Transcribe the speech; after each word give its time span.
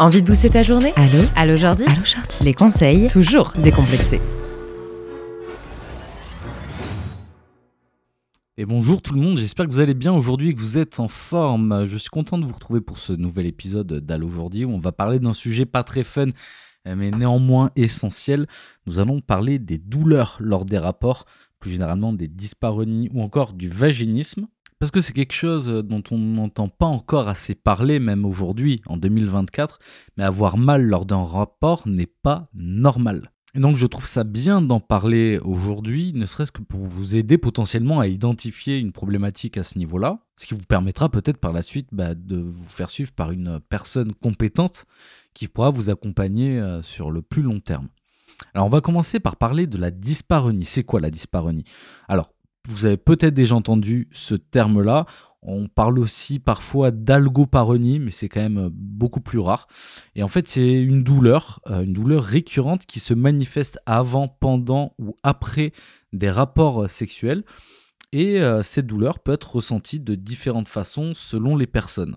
Envie 0.00 0.22
de 0.22 0.28
booster 0.28 0.50
ta 0.50 0.62
journée 0.62 0.92
Allô 0.94 1.24
Allô 1.34 1.56
Jordi 1.56 1.82
Allô 1.82 2.04
Jordi 2.04 2.44
Les 2.44 2.54
conseils, 2.54 3.10
toujours 3.10 3.52
décomplexés. 3.60 4.20
Et 8.56 8.64
bonjour 8.64 9.02
tout 9.02 9.12
le 9.12 9.20
monde, 9.20 9.38
j'espère 9.38 9.66
que 9.66 9.72
vous 9.72 9.80
allez 9.80 9.94
bien 9.94 10.12
aujourd'hui 10.12 10.50
et 10.50 10.54
que 10.54 10.60
vous 10.60 10.78
êtes 10.78 11.00
en 11.00 11.08
forme. 11.08 11.84
Je 11.86 11.96
suis 11.96 12.10
content 12.10 12.38
de 12.38 12.46
vous 12.46 12.54
retrouver 12.54 12.80
pour 12.80 13.00
ce 13.00 13.12
nouvel 13.12 13.46
épisode 13.46 13.92
d'Allo 13.92 14.28
aujourd'hui 14.28 14.64
où 14.64 14.70
on 14.70 14.78
va 14.78 14.92
parler 14.92 15.18
d'un 15.18 15.34
sujet 15.34 15.66
pas 15.66 15.82
très 15.82 16.04
fun 16.04 16.28
mais 16.86 17.10
néanmoins 17.10 17.72
essentiel. 17.74 18.46
Nous 18.86 19.00
allons 19.00 19.20
parler 19.20 19.58
des 19.58 19.78
douleurs 19.78 20.36
lors 20.38 20.64
des 20.64 20.78
rapports, 20.78 21.24
plus 21.58 21.72
généralement 21.72 22.12
des 22.12 22.28
dyspareunies 22.28 23.10
ou 23.12 23.20
encore 23.20 23.52
du 23.52 23.68
vaginisme. 23.68 24.46
Parce 24.78 24.92
que 24.92 25.00
c'est 25.00 25.12
quelque 25.12 25.32
chose 25.32 25.66
dont 25.68 26.04
on 26.12 26.18
n'entend 26.18 26.68
pas 26.68 26.86
encore 26.86 27.28
assez 27.28 27.56
parler, 27.56 27.98
même 27.98 28.24
aujourd'hui, 28.24 28.80
en 28.86 28.96
2024, 28.96 29.80
mais 30.16 30.24
avoir 30.24 30.56
mal 30.56 30.84
lors 30.84 31.04
d'un 31.04 31.24
rapport 31.24 31.88
n'est 31.88 32.06
pas 32.06 32.48
normal. 32.54 33.32
Et 33.54 33.60
donc 33.60 33.76
je 33.76 33.86
trouve 33.86 34.06
ça 34.06 34.24
bien 34.24 34.60
d'en 34.60 34.78
parler 34.78 35.40
aujourd'hui, 35.42 36.12
ne 36.12 36.26
serait-ce 36.26 36.52
que 36.52 36.62
pour 36.62 36.84
vous 36.84 37.16
aider 37.16 37.38
potentiellement 37.38 37.98
à 37.98 38.06
identifier 38.06 38.78
une 38.78 38.92
problématique 38.92 39.56
à 39.56 39.64
ce 39.64 39.78
niveau-là, 39.78 40.20
ce 40.36 40.46
qui 40.46 40.54
vous 40.54 40.66
permettra 40.66 41.08
peut-être 41.08 41.38
par 41.38 41.52
la 41.52 41.62
suite 41.62 41.88
bah, 41.90 42.14
de 42.14 42.36
vous 42.36 42.68
faire 42.68 42.90
suivre 42.90 43.10
par 43.12 43.32
une 43.32 43.58
personne 43.68 44.12
compétente 44.14 44.84
qui 45.32 45.48
pourra 45.48 45.70
vous 45.70 45.88
accompagner 45.88 46.58
euh, 46.58 46.82
sur 46.82 47.10
le 47.10 47.22
plus 47.22 47.42
long 47.42 47.58
terme. 47.58 47.88
Alors 48.54 48.66
on 48.66 48.70
va 48.70 48.80
commencer 48.82 49.18
par 49.18 49.36
parler 49.36 49.66
de 49.66 49.78
la 49.78 49.90
dyspareunie. 49.90 50.64
C'est 50.64 50.84
quoi 50.84 51.00
la 51.00 51.10
dyspareunie 51.10 51.64
Alors 52.06 52.32
vous 52.68 52.86
avez 52.86 52.96
peut-être 52.96 53.34
déjà 53.34 53.54
entendu 53.54 54.08
ce 54.12 54.34
terme-là. 54.34 55.06
On 55.42 55.68
parle 55.68 55.98
aussi 55.98 56.38
parfois 56.40 56.90
d'algoparonie, 56.90 57.98
mais 58.00 58.10
c'est 58.10 58.28
quand 58.28 58.40
même 58.40 58.58
euh, 58.58 58.70
beaucoup 58.72 59.20
plus 59.20 59.38
rare. 59.38 59.68
Et 60.16 60.22
en 60.22 60.28
fait, 60.28 60.48
c'est 60.48 60.68
une 60.68 61.02
douleur, 61.02 61.60
euh, 61.70 61.84
une 61.84 61.92
douleur 61.92 62.24
récurrente 62.24 62.86
qui 62.86 63.00
se 63.00 63.14
manifeste 63.14 63.78
avant, 63.86 64.28
pendant 64.28 64.94
ou 64.98 65.16
après 65.22 65.72
des 66.12 66.30
rapports 66.30 66.84
euh, 66.84 66.88
sexuels. 66.88 67.44
Et 68.12 68.40
cette 68.62 68.86
douleur 68.86 69.18
peut 69.18 69.34
être 69.34 69.56
ressentie 69.56 70.00
de 70.00 70.14
différentes 70.14 70.68
façons 70.68 71.12
selon 71.12 71.56
les 71.56 71.66
personnes. 71.66 72.16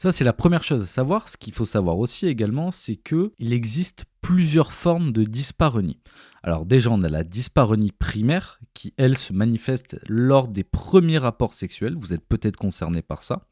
Ça, 0.00 0.12
c'est 0.12 0.24
la 0.24 0.32
première 0.32 0.62
chose 0.62 0.80
à 0.80 0.86
savoir. 0.86 1.28
Ce 1.28 1.36
qu'il 1.36 1.52
faut 1.52 1.66
savoir 1.66 1.98
aussi 1.98 2.26
également, 2.26 2.70
c'est 2.70 2.96
qu'il 2.96 3.52
existe 3.52 4.06
plusieurs 4.22 4.72
formes 4.72 5.12
de 5.12 5.24
dyspareunie. 5.24 6.00
Alors 6.42 6.64
déjà, 6.64 6.88
on 6.88 7.02
a 7.02 7.10
la 7.10 7.22
dyspareunie 7.22 7.92
primaire 7.92 8.60
qui, 8.72 8.94
elle, 8.96 9.18
se 9.18 9.34
manifeste 9.34 9.98
lors 10.08 10.48
des 10.48 10.64
premiers 10.64 11.18
rapports 11.18 11.52
sexuels. 11.52 11.96
Vous 11.98 12.14
êtes 12.14 12.26
peut-être 12.26 12.56
concerné 12.56 13.02
par 13.02 13.22
ça. 13.22 13.46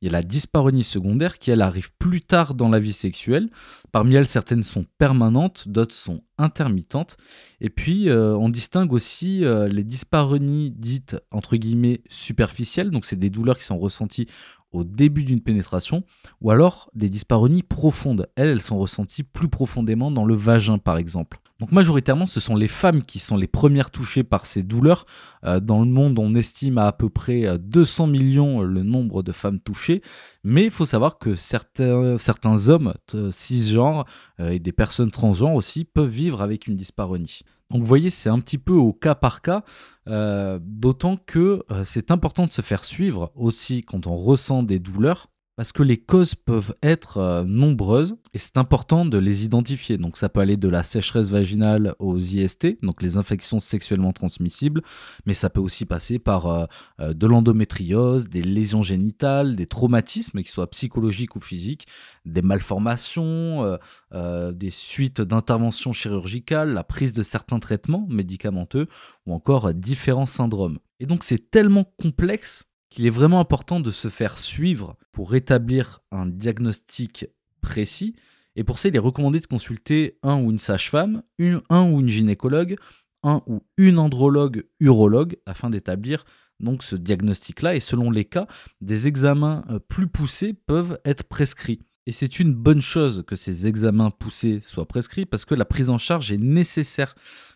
Il 0.00 0.06
y 0.06 0.08
a 0.08 0.12
la 0.12 0.22
dyspareunie 0.22 0.84
secondaire 0.84 1.40
qui, 1.40 1.50
elle, 1.50 1.62
arrive 1.62 1.92
plus 1.98 2.20
tard 2.20 2.54
dans 2.54 2.68
la 2.68 2.78
vie 2.78 2.92
sexuelle. 2.92 3.50
Parmi 3.90 4.14
elles, 4.14 4.26
certaines 4.28 4.62
sont 4.62 4.84
permanentes, 4.98 5.68
d'autres 5.68 5.96
sont 5.96 6.22
intermittentes. 6.38 7.16
Et 7.60 7.70
puis, 7.70 8.08
euh, 8.08 8.36
on 8.36 8.48
distingue 8.50 8.92
aussi 8.92 9.44
euh, 9.44 9.66
les 9.66 9.82
dyspareunies 9.82 10.70
dites, 10.70 11.16
entre 11.32 11.56
guillemets, 11.56 12.02
superficielles. 12.08 12.90
Donc, 12.90 13.04
c'est 13.04 13.18
des 13.18 13.30
douleurs 13.30 13.58
qui 13.58 13.64
sont 13.64 13.78
ressenties 13.78 14.26
au 14.72 14.84
début 14.84 15.24
d'une 15.24 15.40
pénétration, 15.40 16.04
ou 16.40 16.50
alors 16.50 16.90
des 16.94 17.08
dyspareunies 17.08 17.62
profondes. 17.62 18.28
Elles, 18.36 18.48
elles 18.48 18.62
sont 18.62 18.78
ressenties 18.78 19.22
plus 19.22 19.48
profondément 19.48 20.10
dans 20.10 20.24
le 20.24 20.34
vagin, 20.34 20.78
par 20.78 20.96
exemple. 20.96 21.38
Donc 21.62 21.70
majoritairement, 21.70 22.26
ce 22.26 22.40
sont 22.40 22.56
les 22.56 22.66
femmes 22.66 23.02
qui 23.02 23.20
sont 23.20 23.36
les 23.36 23.46
premières 23.46 23.92
touchées 23.92 24.24
par 24.24 24.46
ces 24.46 24.64
douleurs. 24.64 25.06
Euh, 25.44 25.60
dans 25.60 25.78
le 25.78 25.86
monde, 25.86 26.18
on 26.18 26.34
estime 26.34 26.76
à 26.76 26.90
peu 26.90 27.08
près 27.08 27.56
200 27.56 28.04
euh, 28.08 28.10
millions 28.10 28.62
le 28.62 28.82
nombre 28.82 29.22
de 29.22 29.30
femmes 29.30 29.60
touchées. 29.60 30.02
Mais 30.42 30.64
il 30.64 30.72
faut 30.72 30.86
savoir 30.86 31.18
que 31.18 31.36
certains, 31.36 32.18
certains 32.18 32.68
hommes 32.68 32.94
cisgenres 33.30 34.06
euh, 34.40 34.50
et 34.50 34.58
des 34.58 34.72
personnes 34.72 35.12
transgenres 35.12 35.54
aussi 35.54 35.84
peuvent 35.84 36.08
vivre 36.08 36.42
avec 36.42 36.66
une 36.66 36.74
dyspareunie. 36.74 37.42
Donc 37.72 37.80
vous 37.80 37.86
voyez, 37.88 38.10
c'est 38.10 38.28
un 38.28 38.38
petit 38.38 38.58
peu 38.58 38.74
au 38.74 38.92
cas 38.92 39.14
par 39.14 39.40
cas, 39.40 39.64
d'autant 40.06 41.16
que 41.16 41.64
c'est 41.84 42.10
important 42.10 42.46
de 42.46 42.52
se 42.52 42.62
faire 42.62 42.84
suivre 42.84 43.32
aussi 43.34 43.82
quand 43.82 44.06
on 44.06 44.16
ressent 44.16 44.62
des 44.62 44.78
douleurs 44.78 45.31
parce 45.56 45.72
que 45.72 45.82
les 45.82 45.98
causes 45.98 46.34
peuvent 46.34 46.74
être 46.82 47.18
euh, 47.18 47.44
nombreuses 47.44 48.16
et 48.32 48.38
c'est 48.38 48.56
important 48.56 49.04
de 49.04 49.18
les 49.18 49.44
identifier. 49.44 49.98
Donc 49.98 50.16
ça 50.16 50.28
peut 50.28 50.40
aller 50.40 50.56
de 50.56 50.68
la 50.68 50.82
sécheresse 50.82 51.28
vaginale 51.28 51.94
aux 51.98 52.18
IST, 52.18 52.82
donc 52.82 53.02
les 53.02 53.18
infections 53.18 53.58
sexuellement 53.58 54.12
transmissibles, 54.12 54.82
mais 55.26 55.34
ça 55.34 55.50
peut 55.50 55.60
aussi 55.60 55.84
passer 55.84 56.18
par 56.18 56.46
euh, 56.46 56.64
euh, 57.00 57.12
de 57.12 57.26
l'endométriose, 57.26 58.28
des 58.28 58.42
lésions 58.42 58.82
génitales, 58.82 59.54
des 59.54 59.66
traumatismes, 59.66 60.38
qu'ils 60.38 60.48
soient 60.48 60.70
psychologiques 60.70 61.36
ou 61.36 61.40
physiques, 61.40 61.86
des 62.24 62.42
malformations, 62.42 63.78
des 64.12 64.70
suites 64.70 65.20
d'interventions 65.20 65.92
chirurgicales, 65.92 66.72
la 66.72 66.84
prise 66.84 67.12
de 67.12 67.22
certains 67.22 67.58
traitements 67.58 68.06
médicamenteux 68.08 68.86
ou 69.26 69.34
encore 69.34 69.74
différents 69.74 70.26
syndromes. 70.26 70.78
Et 71.00 71.06
donc 71.06 71.24
c'est 71.24 71.50
tellement 71.50 71.84
complexe 71.84 72.64
qu'il 72.92 73.06
est 73.06 73.10
vraiment 73.10 73.40
important 73.40 73.80
de 73.80 73.90
se 73.90 74.08
faire 74.08 74.36
suivre 74.36 74.96
pour 75.12 75.34
établir 75.34 76.00
un 76.10 76.26
diagnostic 76.26 77.26
précis. 77.62 78.14
Et 78.54 78.64
pour 78.64 78.78
ça, 78.78 78.88
il 78.88 78.96
est 78.96 79.00
recommandé 79.00 79.40
de 79.40 79.46
consulter 79.46 80.18
un 80.22 80.38
ou 80.42 80.50
une 80.50 80.58
sage-femme, 80.58 81.22
un 81.40 81.90
ou 81.90 82.00
une 82.00 82.08
gynécologue, 82.08 82.76
un 83.22 83.42
ou 83.46 83.62
une 83.78 83.98
andrologue 83.98 84.66
urologue 84.78 85.38
afin 85.46 85.70
d'établir 85.70 86.26
donc 86.60 86.82
ce 86.82 86.94
diagnostic-là. 86.94 87.74
Et 87.74 87.80
selon 87.80 88.10
les 88.10 88.26
cas, 88.26 88.46
des 88.82 89.08
examens 89.08 89.64
euh, 89.70 89.78
plus 89.78 90.06
poussés 90.06 90.52
peuvent 90.52 91.00
être 91.06 91.24
prescrits. 91.24 91.80
Et 92.06 92.12
c'est 92.12 92.40
une 92.40 92.52
bonne 92.52 92.80
chose 92.80 93.22
que 93.26 93.36
ces 93.36 93.68
examens 93.68 94.10
poussés 94.10 94.60
soient 94.60 94.88
prescrits 94.88 95.24
parce 95.24 95.44
que 95.44 95.54
la 95.54 95.64
prise 95.64 95.88
en 95.88 95.98
charge 95.98 96.32
est 96.32 96.38
nécessaire. 96.38 97.14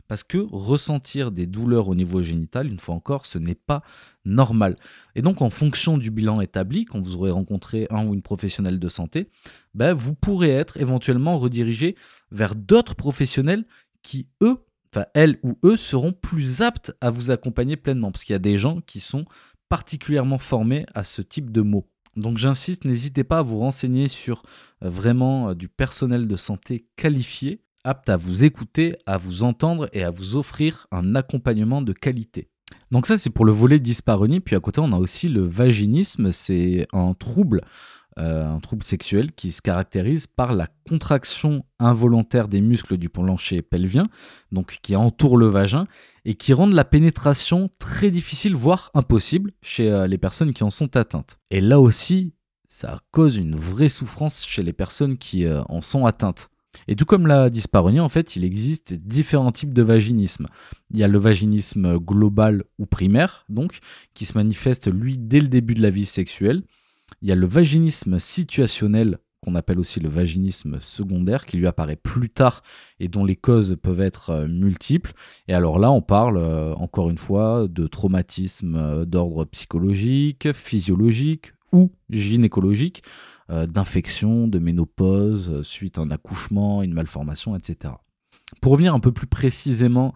Parce 0.08 0.22
que 0.22 0.38
ressentir 0.38 1.32
des 1.32 1.46
douleurs 1.46 1.88
au 1.88 1.96
niveau 1.96 2.22
génital, 2.22 2.68
une 2.68 2.78
fois 2.78 2.94
encore, 2.94 3.26
ce 3.26 3.38
n'est 3.38 3.56
pas 3.56 3.82
normal. 4.24 4.76
Et 5.16 5.22
donc, 5.22 5.42
en 5.42 5.50
fonction 5.50 5.98
du 5.98 6.12
bilan 6.12 6.40
établi, 6.40 6.84
quand 6.84 7.00
vous 7.00 7.16
aurez 7.16 7.32
rencontré 7.32 7.88
un 7.90 8.06
ou 8.06 8.14
une 8.14 8.22
professionnelle 8.22 8.78
de 8.78 8.88
santé, 8.88 9.28
ben, 9.74 9.92
vous 9.94 10.14
pourrez 10.14 10.50
être 10.50 10.76
éventuellement 10.76 11.38
redirigé 11.38 11.96
vers 12.30 12.54
d'autres 12.54 12.94
professionnels 12.94 13.66
qui, 14.02 14.28
eux, 14.42 14.58
enfin, 14.92 15.06
elles 15.14 15.40
ou 15.42 15.58
eux, 15.64 15.76
seront 15.76 16.12
plus 16.12 16.62
aptes 16.62 16.92
à 17.00 17.10
vous 17.10 17.32
accompagner 17.32 17.76
pleinement. 17.76 18.12
Parce 18.12 18.22
qu'il 18.22 18.34
y 18.34 18.36
a 18.36 18.38
des 18.38 18.58
gens 18.58 18.80
qui 18.82 19.00
sont 19.00 19.24
particulièrement 19.68 20.38
formés 20.38 20.86
à 20.94 21.02
ce 21.02 21.20
type 21.20 21.50
de 21.50 21.62
mots. 21.62 21.88
Donc 22.16 22.38
j'insiste, 22.38 22.84
n'hésitez 22.84 23.24
pas 23.24 23.38
à 23.38 23.42
vous 23.42 23.58
renseigner 23.58 24.08
sur 24.08 24.42
euh, 24.82 24.90
vraiment 24.90 25.50
euh, 25.50 25.54
du 25.54 25.68
personnel 25.68 26.26
de 26.26 26.36
santé 26.36 26.86
qualifié, 26.96 27.60
apte 27.84 28.08
à 28.08 28.16
vous 28.16 28.44
écouter, 28.44 28.96
à 29.06 29.18
vous 29.18 29.44
entendre 29.44 29.88
et 29.92 30.02
à 30.02 30.10
vous 30.10 30.36
offrir 30.36 30.86
un 30.90 31.14
accompagnement 31.14 31.82
de 31.82 31.92
qualité. 31.92 32.48
Donc 32.90 33.06
ça 33.06 33.18
c'est 33.18 33.30
pour 33.30 33.44
le 33.44 33.52
volet 33.52 33.78
dyspareunie, 33.78 34.40
puis 34.40 34.56
à 34.56 34.60
côté 34.60 34.80
on 34.80 34.92
a 34.92 34.98
aussi 34.98 35.28
le 35.28 35.42
vaginisme, 35.42 36.32
c'est 36.32 36.86
un 36.92 37.14
trouble 37.14 37.60
euh, 38.18 38.48
un 38.48 38.60
trouble 38.60 38.84
sexuel 38.84 39.32
qui 39.32 39.52
se 39.52 39.60
caractérise 39.60 40.26
par 40.26 40.54
la 40.54 40.68
contraction 40.88 41.64
involontaire 41.78 42.48
des 42.48 42.62
muscles 42.62 42.96
du 42.96 43.10
plancher 43.10 43.60
pelvien, 43.60 44.04
donc 44.52 44.78
qui 44.80 44.96
entoure 44.96 45.36
le 45.36 45.48
vagin, 45.48 45.86
et 46.24 46.34
qui 46.34 46.54
rendent 46.54 46.72
la 46.72 46.84
pénétration 46.84 47.68
très 47.78 48.10
difficile, 48.10 48.54
voire 48.54 48.90
impossible, 48.94 49.52
chez 49.60 49.90
euh, 49.90 50.06
les 50.06 50.18
personnes 50.18 50.54
qui 50.54 50.64
en 50.64 50.70
sont 50.70 50.96
atteintes. 50.96 51.38
Et 51.50 51.60
là 51.60 51.78
aussi, 51.78 52.32
ça 52.68 53.00
cause 53.10 53.36
une 53.36 53.54
vraie 53.54 53.90
souffrance 53.90 54.46
chez 54.46 54.62
les 54.62 54.72
personnes 54.72 55.18
qui 55.18 55.44
euh, 55.44 55.62
en 55.68 55.82
sont 55.82 56.06
atteintes. 56.06 56.48
Et 56.88 56.96
tout 56.96 57.04
comme 57.04 57.26
la 57.26 57.50
dyspareunie, 57.50 58.00
en 58.00 58.08
fait, 58.08 58.36
il 58.36 58.44
existe 58.44 58.94
différents 58.94 59.52
types 59.52 59.74
de 59.74 59.82
vaginisme. 59.82 60.46
Il 60.90 60.98
y 60.98 61.04
a 61.04 61.08
le 61.08 61.18
vaginisme 61.18 61.98
global 61.98 62.64
ou 62.78 62.86
primaire, 62.86 63.44
donc, 63.48 63.78
qui 64.14 64.24
se 64.24 64.38
manifeste, 64.38 64.90
lui, 64.90 65.18
dès 65.18 65.40
le 65.40 65.48
début 65.48 65.74
de 65.74 65.82
la 65.82 65.90
vie 65.90 66.06
sexuelle. 66.06 66.62
Il 67.22 67.28
y 67.28 67.32
a 67.32 67.34
le 67.34 67.46
vaginisme 67.46 68.18
situationnel 68.18 69.18
qu'on 69.46 69.54
appelle 69.54 69.78
aussi 69.78 70.00
le 70.00 70.08
vaginisme 70.08 70.78
secondaire, 70.80 71.46
qui 71.46 71.56
lui 71.56 71.66
apparaît 71.66 71.96
plus 71.96 72.30
tard 72.30 72.62
et 72.98 73.08
dont 73.08 73.24
les 73.24 73.36
causes 73.36 73.76
peuvent 73.80 74.00
être 74.00 74.30
euh, 74.30 74.48
multiples. 74.48 75.12
Et 75.46 75.54
alors 75.54 75.78
là, 75.78 75.90
on 75.92 76.02
parle 76.02 76.38
euh, 76.38 76.74
encore 76.74 77.10
une 77.10 77.18
fois 77.18 77.68
de 77.68 77.86
traumatisme 77.86 78.76
euh, 78.76 79.04
d'ordre 79.04 79.44
psychologique, 79.44 80.52
physiologique 80.52 81.52
ou 81.72 81.92
gynécologique, 82.10 83.02
d'infection, 83.48 84.48
de 84.48 84.58
ménopause, 84.58 85.62
suite 85.62 85.98
à 85.98 86.00
un 86.00 86.10
accouchement, 86.10 86.82
une 86.82 86.92
malformation, 86.92 87.54
etc. 87.54 87.94
Pour 88.60 88.72
revenir 88.72 88.94
un 88.94 89.00
peu 89.00 89.12
plus 89.12 89.26
précisément 89.26 90.14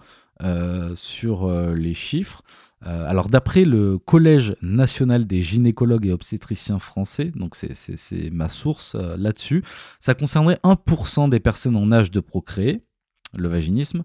sur 0.94 1.74
les 1.74 1.94
chiffres, 1.94 2.42
euh, 2.86 3.08
alors 3.08 3.28
d'après 3.28 3.64
le 3.64 3.98
Collège 3.98 4.56
national 4.62 5.26
des 5.26 5.42
gynécologues 5.42 6.06
et 6.06 6.12
obstétriciens 6.12 6.78
français, 6.78 7.30
donc 7.34 7.54
c'est 7.54 8.30
ma 8.30 8.48
source 8.48 8.94
euh, 8.94 9.16
là-dessus, 9.18 9.62
ça 10.00 10.14
concernerait 10.14 10.58
1% 10.64 11.28
des 11.28 11.40
personnes 11.40 11.76
en 11.76 11.92
âge 11.92 12.10
de 12.10 12.20
procréer, 12.20 12.82
le 13.36 13.48
vaginisme, 13.48 14.02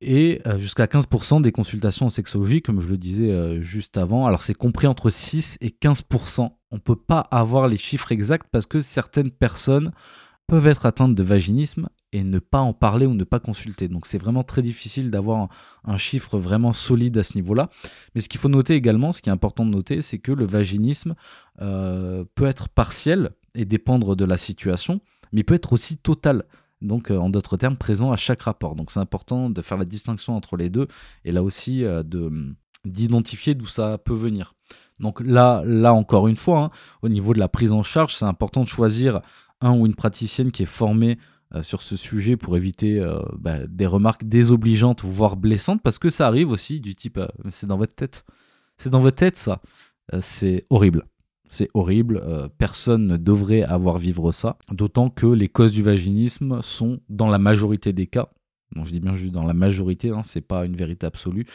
et 0.00 0.42
euh, 0.46 0.58
jusqu'à 0.58 0.86
15% 0.86 1.42
des 1.42 1.52
consultations 1.52 2.06
en 2.06 2.08
sexologie, 2.08 2.60
comme 2.60 2.80
je 2.80 2.88
le 2.88 2.98
disais 2.98 3.62
juste 3.62 3.96
avant. 3.96 4.26
Alors 4.26 4.42
c'est 4.42 4.54
compris 4.54 4.88
entre 4.88 5.10
6 5.10 5.58
et 5.60 5.70
15%. 5.70 6.50
On 6.70 6.76
ne 6.76 6.80
peut 6.80 6.96
pas 6.96 7.20
avoir 7.20 7.68
les 7.68 7.78
chiffres 7.78 8.10
exacts 8.10 8.48
parce 8.50 8.66
que 8.66 8.80
certaines 8.80 9.30
personnes 9.30 9.92
peuvent 10.48 10.66
être 10.66 10.86
atteintes 10.86 11.14
de 11.14 11.22
vaginisme 11.22 11.88
et 12.12 12.24
ne 12.24 12.38
pas 12.38 12.60
en 12.60 12.72
parler 12.72 13.06
ou 13.06 13.14
ne 13.14 13.24
pas 13.24 13.40
consulter. 13.40 13.88
Donc 13.88 14.06
c'est 14.06 14.18
vraiment 14.18 14.44
très 14.44 14.62
difficile 14.62 15.10
d'avoir 15.10 15.48
un, 15.84 15.98
chiffre 15.98 16.38
vraiment 16.38 16.72
solide 16.72 17.18
à 17.18 17.22
ce 17.22 17.36
niveau-là. 17.36 17.68
Mais 18.14 18.20
ce 18.20 18.28
qu'il 18.28 18.40
faut 18.40 18.48
noter 18.48 18.74
également, 18.74 19.12
ce 19.12 19.20
qui 19.20 19.28
est 19.28 19.32
important 19.32 19.66
de 19.66 19.70
noter, 19.70 20.00
c'est 20.00 20.18
que 20.18 20.32
le 20.32 20.46
vaginisme 20.46 21.14
euh, 21.60 22.24
peut 22.34 22.46
être 22.46 22.68
partiel 22.68 23.30
et 23.54 23.64
dépendre 23.64 24.16
de 24.16 24.24
la 24.24 24.36
situation, 24.36 25.00
mais 25.32 25.42
peut 25.42 25.54
être 25.54 25.72
aussi 25.72 25.98
total. 25.98 26.44
Donc 26.80 27.10
euh, 27.10 27.18
en 27.18 27.28
d'autres 27.28 27.56
termes, 27.56 27.76
présent 27.76 28.12
à 28.12 28.16
chaque 28.16 28.42
rapport. 28.42 28.74
Donc 28.74 28.90
c'est 28.90 29.00
important 29.00 29.50
de 29.50 29.60
faire 29.62 29.76
la 29.76 29.84
distinction 29.84 30.36
entre 30.36 30.56
les 30.56 30.70
deux 30.70 30.88
et 31.24 31.32
là 31.32 31.42
aussi 31.42 31.84
euh, 31.84 32.02
de 32.02 32.54
d'identifier 32.84 33.54
d'où 33.54 33.66
ça 33.66 33.98
peut 33.98 34.14
venir. 34.14 34.54
Donc 35.00 35.20
là, 35.20 35.62
là 35.66 35.92
encore 35.92 36.28
une 36.28 36.36
fois, 36.36 36.64
hein, 36.64 36.68
au 37.02 37.08
niveau 37.08 37.34
de 37.34 37.38
la 37.38 37.48
prise 37.48 37.72
en 37.72 37.82
charge, 37.82 38.14
c'est 38.14 38.24
important 38.24 38.62
de 38.62 38.68
choisir 38.68 39.20
un 39.60 39.72
ou 39.72 39.84
une 39.84 39.94
praticienne 39.94 40.52
qui 40.52 40.62
est 40.62 40.66
formée 40.66 41.18
euh, 41.54 41.62
sur 41.62 41.80
ce 41.80 41.96
sujet 41.96 42.36
pour 42.36 42.58
éviter 42.58 43.00
euh, 43.00 43.22
bah, 43.38 43.66
des 43.66 43.86
remarques 43.86 44.24
désobligeantes 44.24 45.02
voire 45.02 45.34
blessantes 45.34 45.80
parce 45.82 45.98
que 45.98 46.10
ça 46.10 46.26
arrive 46.26 46.50
aussi 46.50 46.78
du 46.78 46.94
type 46.94 47.16
euh, 47.16 47.26
c'est 47.50 47.66
dans 47.66 47.78
votre 47.78 47.94
tête 47.94 48.26
c'est 48.76 48.90
dans 48.90 49.00
votre 49.00 49.16
tête 49.16 49.38
ça 49.38 49.62
c'est 50.20 50.66
horrible 50.68 51.06
c'est 51.48 51.70
horrible 51.72 52.22
personne 52.58 53.06
ne 53.06 53.16
devrait 53.16 53.62
avoir 53.62 53.96
vivre 53.96 54.30
ça 54.30 54.58
d'autant 54.70 55.08
que 55.08 55.24
les 55.24 55.48
causes 55.48 55.72
du 55.72 55.82
vaginisme 55.82 56.60
sont 56.60 57.00
dans 57.08 57.28
la 57.28 57.38
majorité 57.38 57.94
des 57.94 58.06
cas 58.06 58.28
donc 58.76 58.84
je 58.84 58.90
dis 58.90 59.00
bien 59.00 59.14
juste 59.14 59.32
dans 59.32 59.46
la 59.46 59.54
majorité, 59.54 60.10
hein, 60.10 60.20
c'est 60.22 60.42
pas 60.42 60.66
une 60.66 60.76
vérité 60.76 61.06
absolue. 61.06 61.46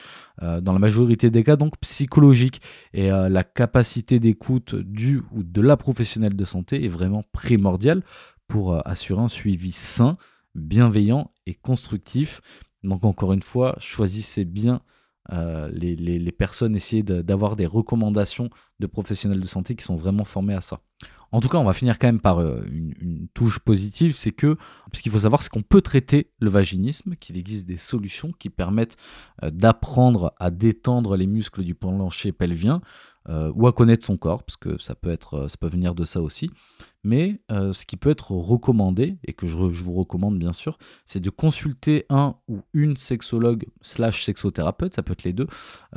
dans 0.42 0.74
la 0.74 0.80
majorité 0.80 1.30
des 1.30 1.44
cas, 1.44 1.56
donc 1.56 1.78
psychologique. 1.80 2.60
Et 2.96 3.10
la 3.10 3.44
capacité 3.44 4.20
d'écoute 4.20 4.74
du 4.74 5.22
ou 5.32 5.44
de 5.44 5.62
la 5.62 5.78
professionnelle 5.78 6.36
de 6.36 6.44
santé 6.44 6.84
est 6.84 6.90
vraiment 6.90 7.22
primordiale 7.32 8.02
pour 8.54 8.76
euh, 8.76 8.82
assurer 8.86 9.20
un 9.20 9.28
suivi 9.28 9.72
sain, 9.72 10.16
bienveillant 10.54 11.32
et 11.48 11.56
constructif. 11.56 12.40
Donc 12.84 13.04
encore 13.04 13.34
une 13.34 13.42
fois, 13.42 13.76
choisissez 13.80 14.46
bien 14.46 14.82
euh, 15.32 15.72
les, 15.74 16.32
personnes, 16.32 16.76
essayez 16.76 17.02
d'avoir 17.02 17.56
des 17.56 17.66
recommandations 17.66 18.52
de 18.78 18.86
professionnels 18.86 19.40
de 19.40 19.48
santé 19.48 19.76
qui 19.76 19.84
sont 19.84 19.96
vraiment 19.96 20.24
formés 20.24 20.54
à 20.54 20.62
ça. 20.62 20.82
En 21.32 21.40
tout 21.40 21.50
cas, 21.50 21.58
on 21.58 21.64
va 21.64 21.74
finir 21.74 21.98
quand 21.98 22.06
même 22.06 22.20
par 22.20 22.42
euh, 22.42 22.64
une, 22.70 23.28
touche 23.34 23.58
positive, 23.58 24.16
c'est 24.16 24.34
que 24.34 24.56
ce 24.94 25.02
qu'il 25.02 25.12
faut 25.12 25.18
savoir, 25.18 25.42
c'est 25.42 25.50
qu'on 25.50 25.64
peut 25.64 25.82
traiter 25.82 26.30
le 26.40 26.52
vaginisme, 26.52 27.16
qu'il 27.16 27.40
existe 27.40 27.66
des 27.66 27.78
solutions 27.78 28.34
qui 28.38 28.52
permettent 28.52 28.98
d'apprendre 29.42 30.36
à 30.40 30.52
détendre 30.52 31.16
les 31.18 31.26
muscles 31.26 31.64
du 31.64 31.74
plancher 31.74 32.32
pelvien 32.34 32.82
ou 33.30 33.68
à 33.68 33.74
connaître 33.74 34.06
son 34.06 34.18
corps, 34.18 34.44
parce 34.44 34.58
que 34.58 34.80
ça 34.82 34.96
peut 34.96 35.10
être, 35.10 35.48
ça 35.48 35.58
peut 35.58 35.68
venir 35.68 35.96
de 35.96 36.04
ça 36.04 36.22
aussi. 36.22 36.50
Mais 37.04 37.42
euh, 37.52 37.74
ce 37.74 37.86
qui 37.86 37.98
peut 37.98 38.10
être 38.10 38.32
recommandé, 38.32 39.18
et 39.26 39.34
que 39.34 39.46
je, 39.46 39.58
vous 39.58 39.94
recommande 39.94 40.40
bien 40.40 40.54
sûr, 40.54 40.78
c'est 41.06 41.20
de 41.20 41.30
consulter 41.30 42.06
un 42.10 42.36
ou 42.48 42.62
une 42.74 42.96
sexologue 42.96 43.66
slash 43.82 44.24
sexothérapeute, 44.24 44.96
ça 44.96 45.04
peut 45.04 45.12
être 45.12 45.24
les 45.24 45.34
deux, 45.34 45.48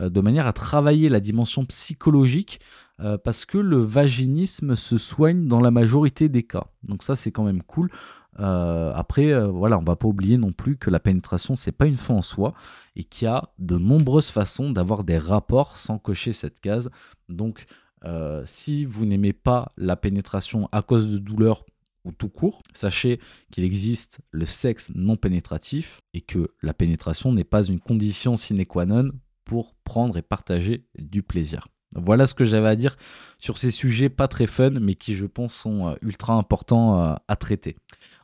euh, 0.01 0.11
de 0.11 0.21
manière 0.21 0.47
à 0.47 0.53
travailler 0.53 1.09
la 1.09 1.21
dimension 1.21 1.65
psychologique, 1.65 2.61
euh, 2.99 3.19
parce 3.19 3.45
que 3.45 3.59
le 3.59 3.77
vaginisme 3.77 4.75
se 4.75 4.99
soigne 4.99 5.47
dans 5.47 5.61
la 5.61 5.71
majorité 5.71 6.29
des 6.29 6.43
cas. 6.43 6.67
Donc 6.83 7.05
ça 7.05 7.15
c'est 7.15 7.31
quand 7.31 7.45
même 7.45 7.63
cool. 7.63 7.91
Après, 8.39 9.49
voilà, 9.49 9.79
on 9.79 9.85
va 9.85 9.97
pas 9.97 10.09
oublier 10.09 10.39
non 10.39 10.53
plus 10.53 10.77
que 10.77 10.91
la 10.91 11.01
pénétration, 11.01 11.57
c'est 11.57 11.73
pas 11.73 11.87
une 11.87 11.97
fin 11.97 12.15
en 12.15 12.23
soi, 12.23 12.55
et 12.97 13.05
qu'il 13.05 13.27
y 13.27 13.29
a 13.29 13.49
de 13.59 13.79
nombreuses 13.79 14.31
façons 14.31 14.71
d'avoir 14.71 15.05
des 15.05 15.19
rapports 15.19 15.77
sans 15.77 15.99
cocher 15.99 16.33
cette 16.33 16.61
case. 16.61 16.91
Donc 17.29 17.67
euh, 18.05 18.43
si 18.47 18.85
vous 18.85 19.07
n'aimez 19.07 19.33
pas 19.33 19.73
la 19.77 19.97
pénétration 19.97 20.69
à 20.73 20.83
cause 20.83 21.11
de 21.11 21.19
douleurs 21.19 21.65
ou 22.05 22.13
tout 22.13 22.29
court, 22.29 22.63
sachez 22.73 23.21
qu'il 23.51 23.65
existe 23.65 24.21
le 24.31 24.47
sexe 24.47 24.93
non 24.95 25.17
pénétratif 25.17 26.01
et 26.15 26.21
que 26.21 26.53
la 26.63 26.73
pénétration 26.73 27.33
n'est 27.33 27.45
pas 27.45 27.65
une 27.65 27.81
condition 27.81 28.37
sine 28.37 28.65
qua 28.65 28.87
non 28.87 29.11
pour 29.45 29.75
prendre 29.85 30.17
et 30.17 30.23
partager 30.23 30.87
du 30.99 31.23
plaisir. 31.23 31.69
Voilà 31.95 32.27
ce 32.27 32.35
que 32.35 32.45
j'avais 32.45 32.69
à 32.69 32.77
dire 32.77 32.97
sur 33.39 33.59
ces 33.59 33.71
sujets 33.71 34.09
pas 34.09 34.29
très 34.29 34.47
fun, 34.47 34.71
mais 34.71 34.95
qui 34.95 35.15
je 35.15 35.27
pense 35.27 35.55
sont 35.55 35.89
euh, 35.89 35.95
ultra 36.03 36.35
importants 36.35 37.01
euh, 37.01 37.15
à 37.29 37.37
traiter. 37.37 37.77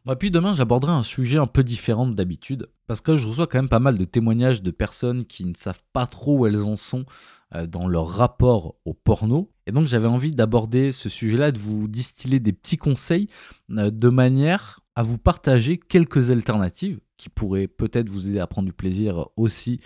Moi, 0.05 0.17
puis 0.17 0.33
demain, 0.33 0.53
j'aborderai 0.53 0.93
un 0.93 1.05
sujet 1.05 1.39
un 1.39 1.47
peu 1.47 1.63
différent 1.63 2.09
d'habitude, 2.09 2.69
parce 2.89 3.01
que 3.01 3.17
je 3.17 3.29
reçois 3.29 3.47
quand 3.47 3.59
même 3.59 3.69
pas 3.69 3.79
mal 3.79 3.99
de 3.99 4.05
témoignages 4.05 4.61
de 4.61 4.73
personnes 4.73 5.25
qui 5.25 5.45
ne 5.45 5.55
savent 5.57 5.83
pas 5.93 6.09
trop 6.09 6.39
où 6.39 6.47
elles 6.47 6.65
en 6.65 6.75
sont 6.75 7.05
euh, 7.55 7.69
dans 7.69 7.87
leur 7.87 8.09
rapport 8.09 8.75
au 8.85 8.95
porno. 8.95 9.53
Et 9.69 9.73
donc 9.73 9.87
j'avais 9.87 10.09
envie 10.09 10.33
d'aborder 10.33 10.91
ce 10.91 11.09
sujet-là, 11.09 11.53
de 11.53 11.59
vous 11.59 11.87
distiller 11.87 12.41
des 12.41 12.53
petits 12.53 12.79
conseils 12.79 13.29
euh, 13.71 13.93
de 13.93 14.09
manière 14.09 14.81
à 14.97 15.05
vous 15.05 15.19
partager 15.19 15.79
quelques 15.79 16.33
alternatives 16.33 16.99
qui 17.17 17.29
pourraient 17.29 17.69
peut-être 17.69 18.09
vous 18.09 18.29
aider 18.29 18.41
à 18.41 18.49
prendre 18.49 18.67
du 18.67 18.73
plaisir 18.73 19.29
aussi 19.37 19.81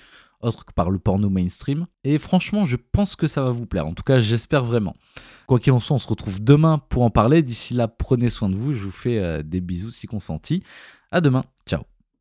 autre 0.46 0.64
que 0.64 0.72
par 0.72 0.90
le 0.90 0.98
porno 0.98 1.28
mainstream. 1.28 1.86
Et 2.04 2.18
franchement, 2.18 2.64
je 2.64 2.76
pense 2.76 3.16
que 3.16 3.26
ça 3.26 3.42
va 3.42 3.50
vous 3.50 3.66
plaire. 3.66 3.86
En 3.86 3.94
tout 3.94 4.02
cas, 4.02 4.20
j'espère 4.20 4.64
vraiment. 4.64 4.94
Quoi 5.46 5.60
qu'il 5.60 5.72
en 5.72 5.80
soit, 5.80 5.96
on 5.96 6.00
se 6.00 6.08
retrouve 6.08 6.42
demain 6.42 6.80
pour 6.88 7.02
en 7.02 7.10
parler. 7.10 7.42
D'ici 7.42 7.74
là, 7.74 7.88
prenez 7.88 8.30
soin 8.30 8.48
de 8.48 8.56
vous. 8.56 8.72
Je 8.74 8.84
vous 8.84 8.90
fais 8.90 9.18
euh, 9.18 9.42
des 9.42 9.60
bisous 9.60 9.90
si 9.90 10.06
consentis. 10.06 10.62
À 11.10 11.20
demain. 11.20 11.44
Ciao. 11.66 11.95